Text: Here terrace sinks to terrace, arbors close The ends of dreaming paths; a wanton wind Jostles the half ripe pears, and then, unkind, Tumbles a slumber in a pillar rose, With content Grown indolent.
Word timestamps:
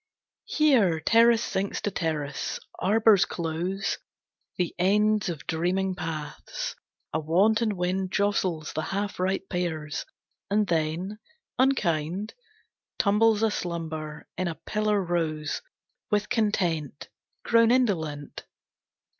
Here 0.47 0.99
terrace 0.99 1.43
sinks 1.43 1.79
to 1.81 1.91
terrace, 1.91 2.59
arbors 2.79 3.23
close 3.23 3.99
The 4.57 4.73
ends 4.79 5.29
of 5.29 5.45
dreaming 5.45 5.93
paths; 5.93 6.75
a 7.13 7.19
wanton 7.19 7.75
wind 7.77 8.11
Jostles 8.11 8.73
the 8.73 8.81
half 8.81 9.19
ripe 9.19 9.47
pears, 9.47 10.07
and 10.49 10.65
then, 10.65 11.19
unkind, 11.59 12.33
Tumbles 12.97 13.43
a 13.43 13.51
slumber 13.51 14.27
in 14.39 14.47
a 14.47 14.55
pillar 14.55 15.03
rose, 15.03 15.61
With 16.09 16.29
content 16.29 17.09
Grown 17.43 17.69
indolent. 17.69 18.47